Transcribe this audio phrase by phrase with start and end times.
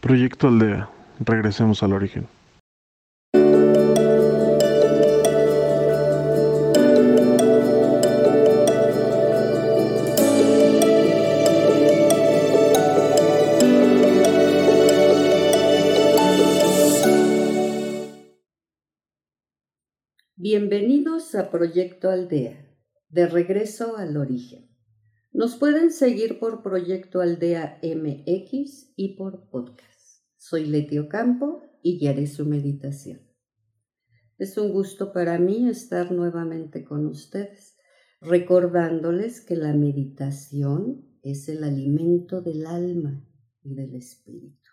[0.00, 0.88] Proyecto Aldea.
[1.18, 2.28] Regresemos al origen.
[20.36, 22.64] Bienvenidos a Proyecto Aldea,
[23.08, 24.67] de regreso al origen.
[25.32, 30.24] Nos pueden seguir por Proyecto Aldea MX y por podcast.
[30.36, 33.20] Soy Letio Campo y guiaré su meditación.
[34.38, 37.76] Es un gusto para mí estar nuevamente con ustedes,
[38.20, 43.24] recordándoles que la meditación es el alimento del alma
[43.62, 44.70] y del espíritu,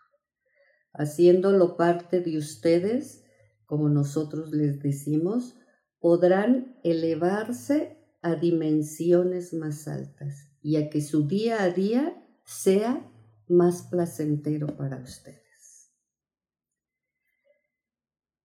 [0.93, 3.25] haciéndolo parte de ustedes
[3.65, 5.57] como nosotros les decimos,
[5.99, 7.94] podrán elevarse
[8.25, 13.07] a dimensiones más altas y a que su día a día sea
[13.47, 15.91] más placentero para ustedes.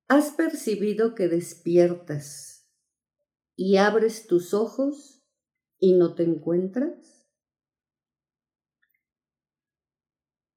[0.06, 2.68] ¿Has percibido que despiertas
[3.56, 5.24] y abres tus ojos
[5.78, 7.26] y no te encuentras?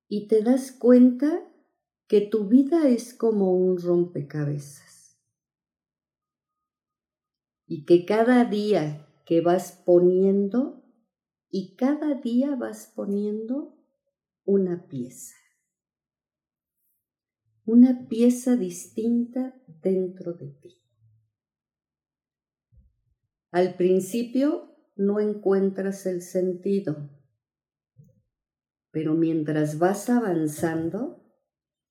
[0.09, 1.49] Y te das cuenta
[2.07, 5.17] que tu vida es como un rompecabezas
[7.65, 10.83] y que cada día que vas poniendo
[11.49, 13.77] y cada día vas poniendo
[14.43, 15.35] una pieza,
[17.65, 20.81] una pieza distinta dentro de ti.
[23.51, 27.09] Al principio no encuentras el sentido,
[28.91, 31.23] pero mientras vas avanzando,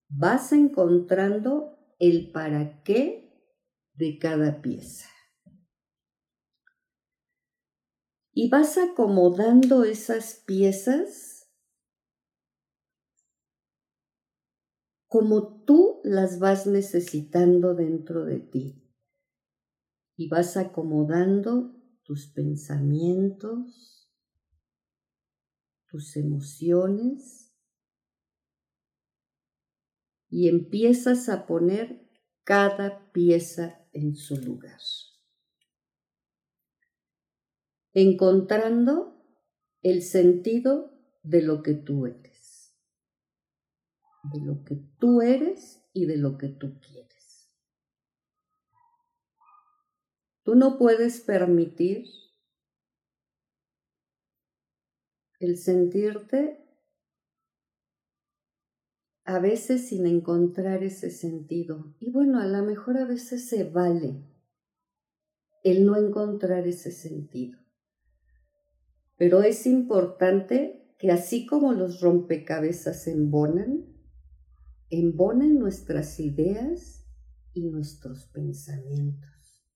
[0.09, 3.23] vas encontrando el para qué
[3.95, 5.12] de cada pieza.
[8.33, 11.33] Y vas acomodando esas piezas
[15.07, 18.83] como tú las vas necesitando dentro de ti.
[20.17, 24.11] Y vas acomodando tus pensamientos,
[25.87, 27.53] tus emociones,
[30.33, 32.09] y empiezas a poner
[32.43, 34.81] cada pieza en su lugar.
[37.95, 39.23] Encontrando
[39.83, 40.93] el sentido
[41.23, 42.75] de lo que tú eres,
[44.33, 47.51] de lo que tú eres y de lo que tú quieres.
[50.43, 52.07] Tú no puedes permitir
[55.39, 56.63] el sentirte
[59.25, 61.95] a veces sin encontrar ese sentido.
[62.01, 64.25] Y bueno, a lo mejor a veces se vale
[65.63, 67.62] el no encontrar ese sentido.
[69.17, 73.87] Pero es importante que así como los rompecabezas embonan,
[74.89, 77.07] embonen nuestras ideas
[77.55, 79.67] y nuestros pensamientos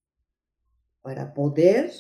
[1.03, 1.91] para poder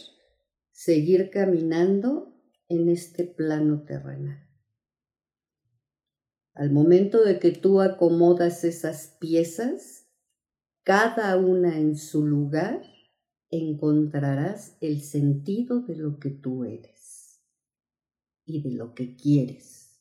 [0.70, 2.34] seguir caminando
[2.68, 4.48] en este plano terrenal.
[6.54, 10.06] Al momento de que tú acomodas esas piezas,
[10.82, 12.82] cada una en su lugar,
[13.50, 16.95] encontrarás el sentido de lo que tú eres
[18.46, 20.00] y de lo que quieres.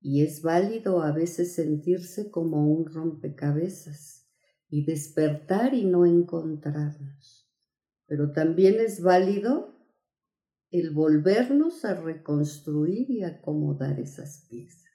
[0.00, 4.28] Y es válido a veces sentirse como un rompecabezas
[4.68, 7.48] y despertar y no encontrarnos.
[8.06, 9.76] Pero también es válido
[10.72, 14.86] el volvernos a reconstruir y acomodar esas piezas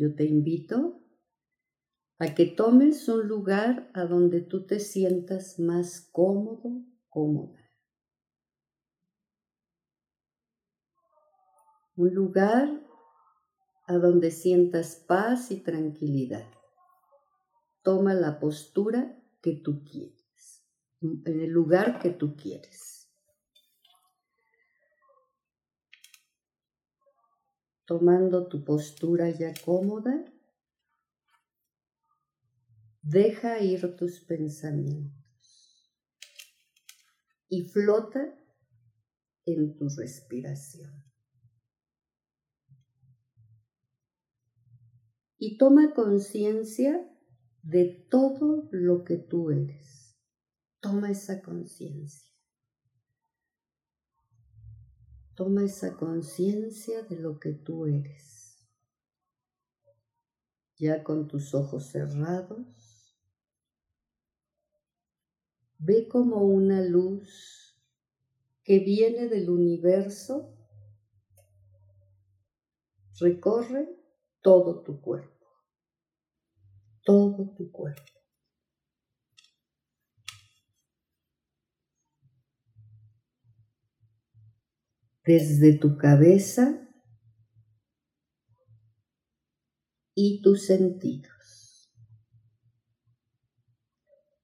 [0.00, 0.98] yo te invito
[2.18, 7.59] a que tomes un lugar a donde tú te sientas más cómodo, cómoda.
[12.00, 12.68] Un lugar
[13.86, 16.48] a donde sientas paz y tranquilidad.
[17.82, 20.64] Toma la postura que tú quieres,
[21.02, 22.90] en el lugar que tú quieres.
[27.90, 30.24] tomando tu postura ya cómoda,
[33.02, 35.90] deja ir tus pensamientos
[37.48, 38.32] y flota
[39.44, 40.99] en tu respiración.
[45.42, 47.10] Y toma conciencia
[47.62, 50.14] de todo lo que tú eres.
[50.80, 52.30] Toma esa conciencia.
[55.34, 58.68] Toma esa conciencia de lo que tú eres.
[60.76, 63.16] Ya con tus ojos cerrados,
[65.78, 67.80] ve como una luz
[68.62, 70.54] que viene del universo,
[73.18, 73.99] recorre
[74.42, 75.46] todo tu cuerpo,
[77.04, 78.02] todo tu cuerpo.
[85.24, 86.88] Desde tu cabeza
[90.14, 91.92] y tus sentidos.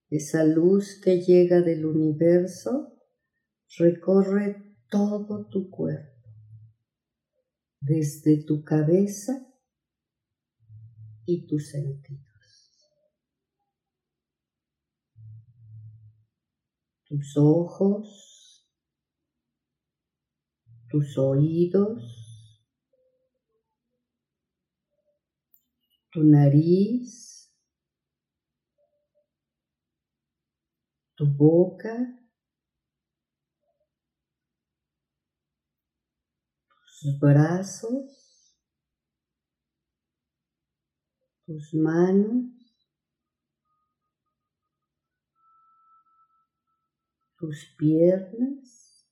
[0.09, 2.97] Esa luz que llega del universo
[3.79, 6.17] recorre todo tu cuerpo
[7.87, 9.47] desde tu cabeza
[11.27, 12.25] y tus sentidos.
[17.05, 18.67] Tus ojos,
[20.89, 22.17] tus oídos,
[26.11, 27.53] tu nariz,
[31.17, 31.95] tu boca,
[37.01, 38.26] tus brazos,
[41.47, 42.51] tus manos,
[47.39, 49.07] tus piernas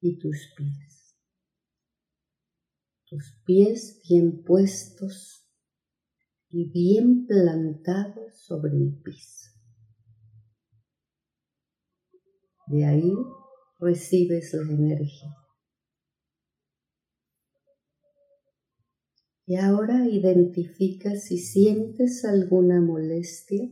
[0.00, 1.16] y tus pies.
[3.06, 5.48] Tus pies bien puestos
[6.50, 9.50] y bien plantados sobre el piso.
[12.66, 13.14] De ahí
[13.78, 15.45] recibes la energía.
[19.48, 23.70] Y ahora identifica si sientes alguna molestia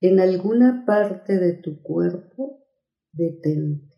[0.00, 2.64] en alguna parte de tu cuerpo,
[3.12, 3.94] detente.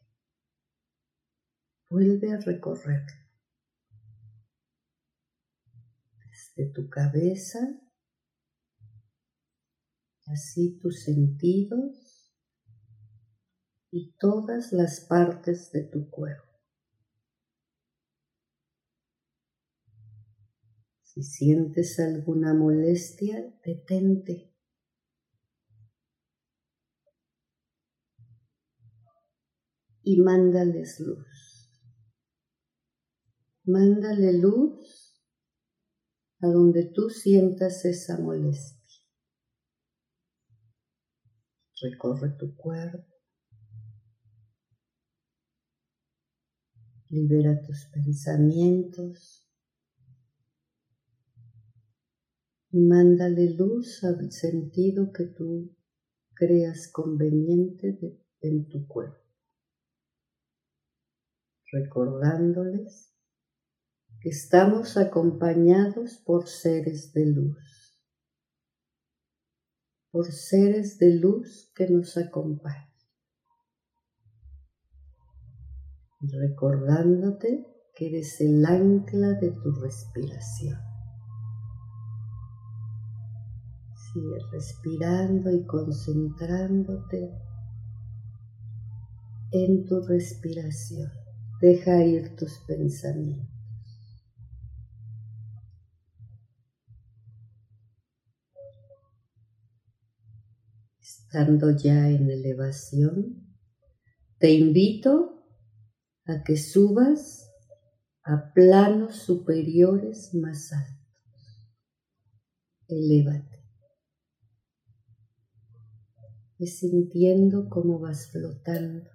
[1.89, 3.03] Vuelve a recorrer
[6.25, 7.59] desde tu cabeza,
[10.27, 12.33] así tus sentidos
[13.93, 16.46] y todas las partes de tu cuerpo.
[21.17, 24.53] Si sientes alguna molestia, detente.
[30.03, 31.73] Y mándales luz.
[33.65, 35.19] Mándale luz
[36.41, 39.01] a donde tú sientas esa molestia.
[41.81, 43.17] Recorre tu cuerpo
[47.09, 49.46] Libera tus pensamientos
[52.77, 55.75] mándale luz al sentido que tú
[56.35, 57.99] creas conveniente
[58.41, 59.25] en tu cuerpo,
[61.73, 63.13] recordándoles
[64.21, 68.01] que estamos acompañados por seres de luz,
[70.11, 72.87] por seres de luz que nos acompañan.
[76.33, 80.86] recordándote que eres el ancla de tu respiración.
[84.17, 87.39] Sigue respirando y concentrándote
[89.53, 91.13] en tu respiración.
[91.61, 93.47] Deja ir tus pensamientos.
[100.99, 103.55] Estando ya en elevación,
[104.39, 105.45] te invito
[106.25, 107.51] a que subas
[108.23, 111.61] a planos superiores más altos.
[112.89, 113.56] Elévate.
[116.59, 119.11] Y sintiendo cómo vas flotando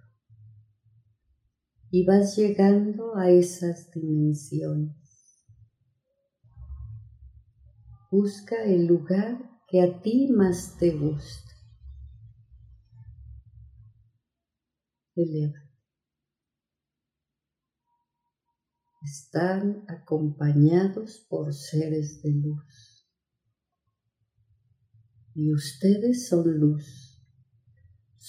[1.90, 4.96] y vas llegando a esas dimensiones.
[8.10, 11.52] Busca el lugar que a ti más te guste.
[15.16, 15.72] Elévate.
[19.04, 23.08] están acompañados por seres de luz.
[25.34, 27.01] Y ustedes son luz.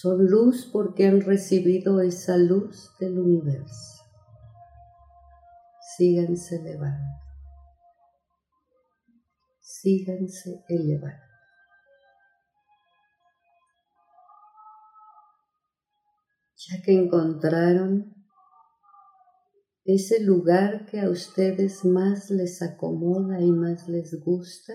[0.02, 4.02] Son luz porque han recibido esa luz del universo.
[5.96, 7.20] Síganse elevando.
[9.60, 11.22] Síganse elevando.
[16.56, 18.12] Ya que encontraron
[19.84, 24.72] ese lugar que a ustedes más les acomoda y más les gusta.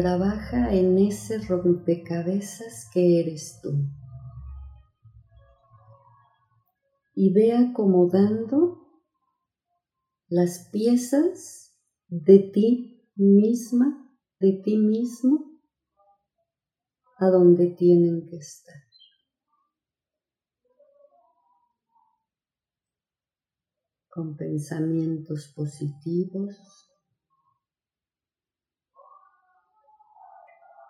[0.00, 3.70] Trabaja en ese rompecabezas que eres tú.
[7.14, 8.88] Y ve acomodando
[10.26, 14.10] las piezas de ti misma,
[14.40, 15.60] de ti mismo,
[17.18, 18.82] a donde tienen que estar.
[24.08, 26.83] Con pensamientos positivos,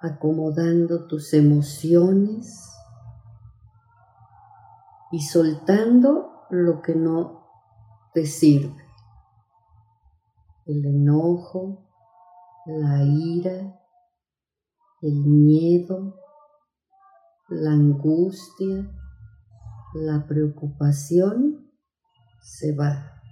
[0.04, 2.70] acomodando tus emociones
[5.10, 7.48] y soltando lo que no
[8.12, 8.84] te sirve.
[10.66, 11.88] El enojo,
[12.66, 13.80] la ira,
[15.00, 16.16] el miedo,
[17.48, 18.90] la angustia,
[19.94, 21.70] la preocupación
[22.42, 23.22] se va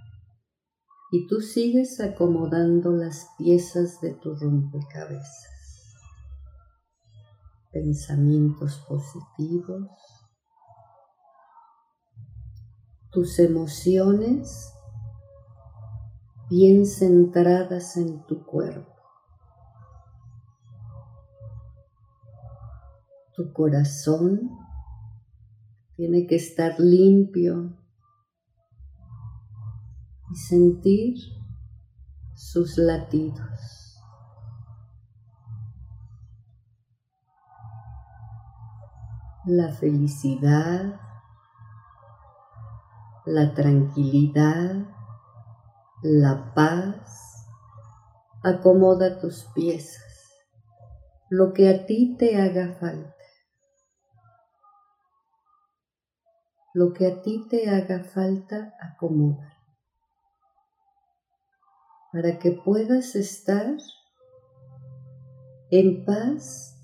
[1.11, 5.52] y tú sigues acomodando las piezas de tu rompecabezas.
[7.73, 9.89] Pensamientos positivos,
[13.09, 14.71] tus emociones
[16.51, 18.93] bien centradas en tu cuerpo.
[23.35, 24.51] Tu corazón
[25.95, 27.75] tiene que estar limpio
[30.31, 31.15] y sentir
[32.35, 33.72] sus latidos.
[39.45, 40.99] La felicidad,
[43.25, 44.87] la tranquilidad,
[46.01, 47.47] la paz,
[48.43, 50.31] acomoda tus piezas,
[51.29, 53.13] lo que a ti te haga falta.
[56.73, 59.53] lo que a ti te haga falta, acomoda,
[62.11, 63.77] para que puedas estar
[65.69, 66.82] en paz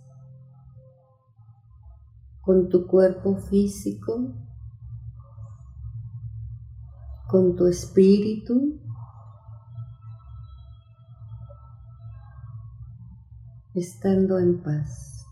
[2.50, 4.34] con tu cuerpo físico,
[7.28, 8.82] con tu espíritu,
[13.76, 15.28] estando en paz.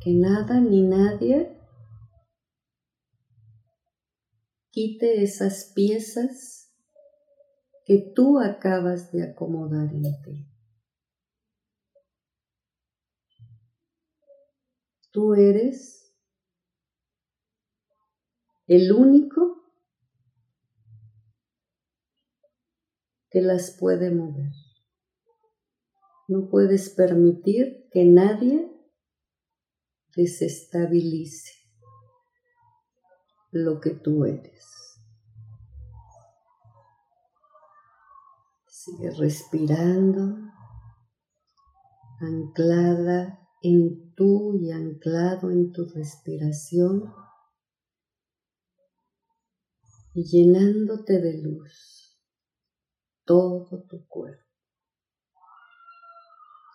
[0.00, 1.56] Que nada ni nadie
[4.72, 6.72] quite esas piezas
[7.84, 10.55] que tú acabas de acomodar en ti.
[15.16, 16.14] Tú eres
[18.66, 19.62] el único
[23.30, 24.52] que las puede mover.
[26.28, 28.70] No puedes permitir que nadie
[30.14, 31.52] desestabilice
[33.52, 35.00] lo que tú eres.
[38.66, 40.36] Sigue respirando,
[42.20, 47.12] anclada en tú y anclado en tu respiración
[50.14, 52.16] y llenándote de luz
[53.24, 54.46] todo tu cuerpo,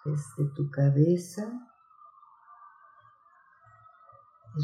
[0.03, 1.50] desde tu cabeza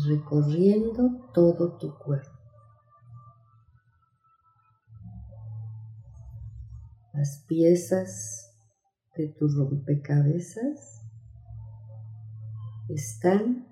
[0.05, 2.37] recorriendo todo tu cuerpo.
[7.13, 8.53] Las piezas
[9.15, 10.96] de tu rompecabezas
[12.89, 13.67] están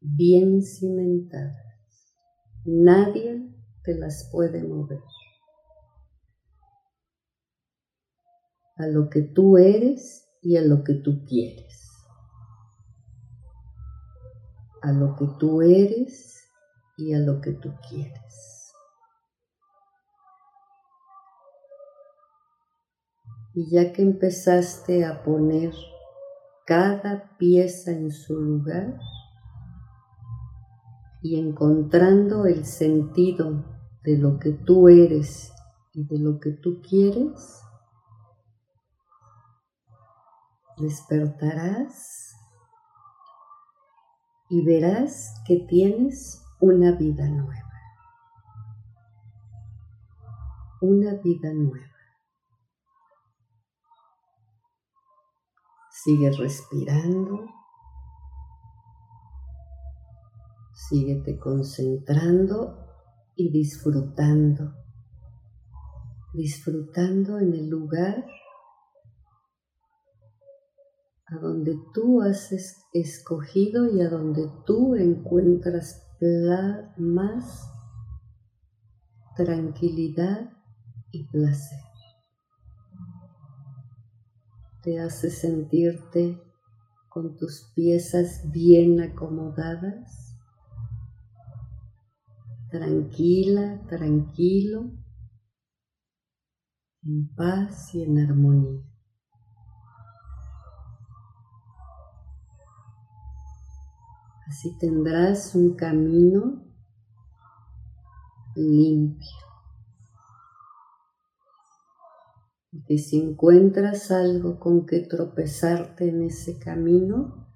[0.00, 2.14] bien cimentadas.
[2.64, 3.48] Nadie
[3.82, 5.02] te las puede mover.
[8.76, 11.82] A lo que tú eres y a lo que tú quieres
[14.82, 16.48] a lo que tú eres
[16.96, 18.72] y a lo que tú quieres.
[23.54, 25.72] Y ya que empezaste a poner
[26.66, 28.98] cada pieza en su lugar
[31.22, 33.64] y encontrando el sentido
[34.02, 35.52] de lo que tú eres
[35.94, 37.62] y de lo que tú quieres,
[40.78, 42.34] despertarás
[44.48, 47.70] y verás que tienes una vida nueva.
[50.80, 51.91] Una vida nueva.
[56.04, 57.46] Sigue respirando.
[60.74, 62.76] Síguete concentrando
[63.36, 64.72] y disfrutando.
[66.34, 68.24] Disfrutando en el lugar
[71.26, 72.50] a donde tú has
[72.92, 76.02] escogido y a donde tú encuentras
[76.96, 77.68] más
[79.36, 80.50] tranquilidad
[81.10, 81.91] y placer.
[84.82, 86.42] Te hace sentirte
[87.08, 90.36] con tus piezas bien acomodadas,
[92.70, 94.90] tranquila, tranquilo,
[97.04, 98.82] en paz y en armonía.
[104.48, 106.64] Así tendrás un camino
[108.54, 109.41] limpio.
[112.86, 117.46] Que si encuentras algo con que tropezarte en ese camino,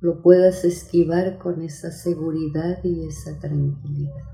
[0.00, 4.24] lo puedas esquivar con esa seguridad y esa tranquilidad.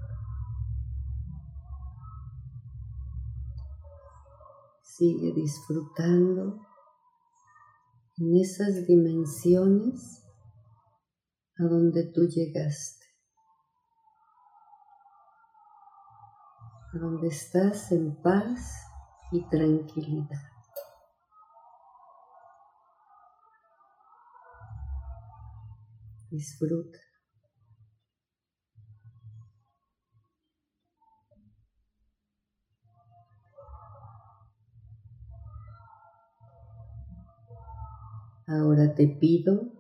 [4.83, 6.61] Sigue disfrutando
[8.19, 10.25] en esas dimensiones
[11.59, 13.07] a donde tú llegaste,
[16.95, 18.90] a donde estás en paz
[19.33, 20.41] y tranquilidad.
[26.31, 26.99] Disfruta.
[38.47, 39.73] Ahora te pido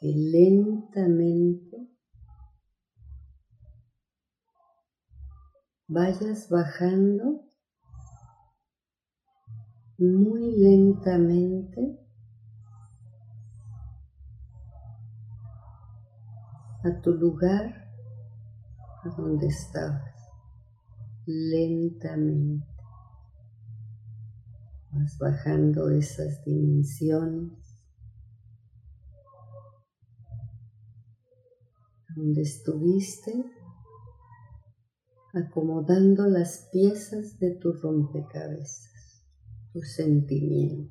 [0.00, 1.88] que lentamente
[5.88, 7.45] vayas bajando
[9.98, 11.98] muy lentamente
[16.84, 17.90] a tu lugar
[19.04, 20.14] a donde estabas.
[21.26, 22.66] Lentamente
[24.92, 27.52] vas bajando esas dimensiones
[32.14, 33.32] donde estuviste
[35.34, 38.95] acomodando las piezas de tu rompecabezas,
[39.76, 40.88] tus sentimientos.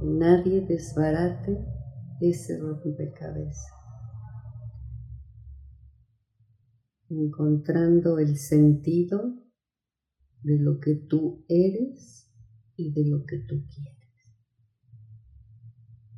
[0.00, 1.58] Que nadie desbarate
[2.18, 3.74] ese rompecabezas.
[7.10, 9.34] Encontrando el sentido
[10.42, 12.32] de lo que tú eres
[12.76, 14.08] y de lo que tú quieres.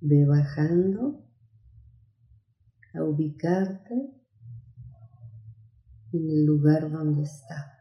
[0.02, 1.26] Ve bajando
[2.94, 3.94] a ubicarte
[6.12, 7.79] en el lugar donde estabas,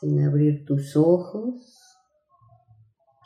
[0.00, 1.76] sin abrir tus ojos,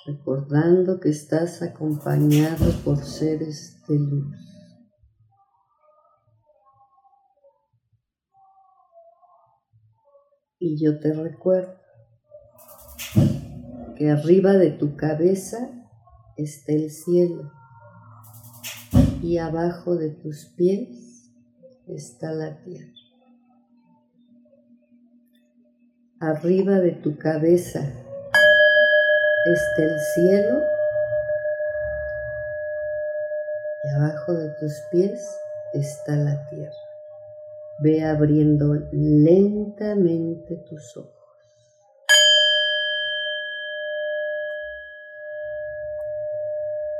[0.06, 4.36] recordando que estás acompañado por seres de luz.
[10.58, 11.78] Y yo te recuerdo
[13.96, 15.70] que arriba de tu cabeza
[16.36, 17.52] está el cielo
[19.22, 21.30] y abajo de tus pies
[21.86, 23.03] está la tierra.
[26.26, 27.80] Arriba de tu cabeza
[29.44, 30.62] está el cielo
[33.82, 35.20] y abajo de tus pies
[35.74, 36.72] está la tierra.
[37.80, 41.10] Ve abriendo lentamente tus ojos.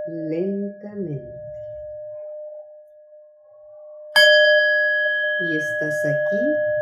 [0.06, 1.40] lentamente.
[5.40, 6.73] Y estás aquí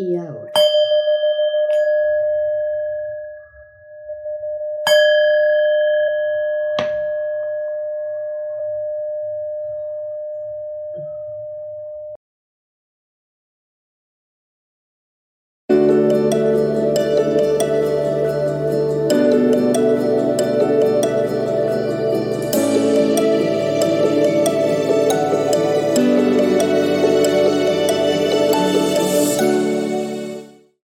[0.00, 0.59] y ahora.